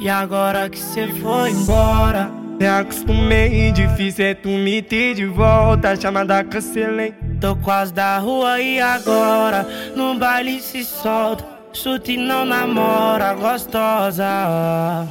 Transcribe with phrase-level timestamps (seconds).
[0.00, 2.30] E agora que cê foi embora?
[2.58, 7.14] Me acostumei, difícil é tu me ter de volta Chamada cancelei.
[7.38, 11.44] Tô quase da rua e agora No baile se solta.
[11.74, 15.06] Chute não namora gostosa.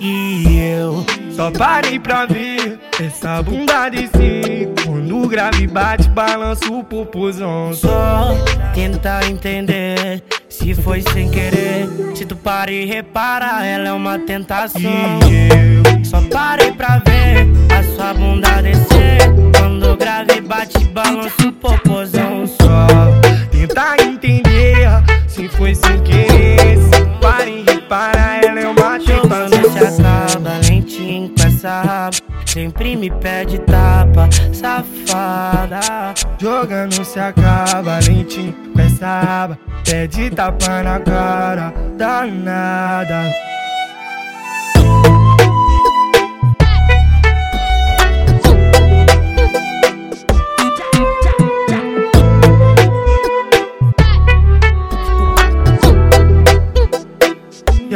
[0.00, 1.04] E eu
[1.36, 7.74] Só parei pra ver Essa bunda descer Quando o grave bate, balança o popozão.
[7.74, 8.34] Só
[8.74, 10.22] tenta entender
[10.60, 11.88] Se foi sem querer.
[12.14, 14.80] Se tu para e repara Ela é uma tentação.
[14.82, 19.20] Eu Só parei pra ver A sua bunda descer.
[19.58, 22.86] Quando grave bate, balança o popozão só.
[23.50, 24.86] Tentar entender
[25.26, 26.76] Se foi sem querer.
[26.76, 30.24] Se para e repara, ela é uma Jogando se tentação.
[30.24, 36.12] acaba lentinho com essa raba Sempre me pede tapa, safada.
[36.36, 39.58] Jogando se acaba lentinho com essa aba.
[39.84, 43.32] Pede tapa na cara, danada.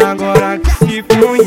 [0.01, 1.45] Agora que se foi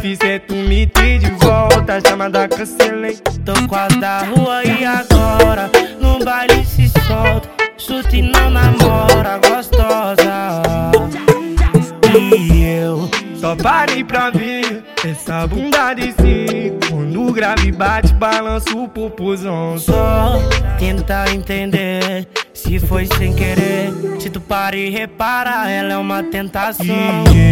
[0.00, 3.18] difícil é tu me ter de volta Chamada cancelei.
[3.44, 5.70] Tô quase da rua e agora
[6.00, 7.48] No baile se solta.
[7.76, 10.62] Chute não namora gostosa.
[12.14, 18.88] E eu Só parei pra ver essa bunda descer Quando o grave bate, balança o
[18.88, 19.78] popozão.
[19.78, 20.40] Só
[20.78, 23.92] tenta entender Se foi sem querer.
[24.18, 26.86] Se tu para e repara Ela é uma tentação.
[27.34, 27.49] E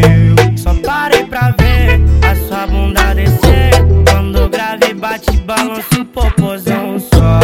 [5.49, 7.41] balança o popozão só.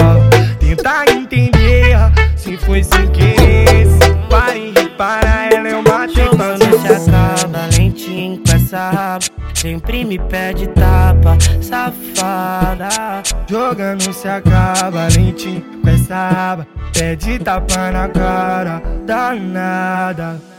[0.60, 1.96] Tentar entender
[2.36, 8.42] Se foi sem querer Se para e repara, ela é uma Jogando se acaba lentinho
[8.46, 13.22] com essa raba Sempre me pede tapa, safada.
[13.48, 20.53] Jogando se acaba lentinho com essa aba Pede tapa na cara, danada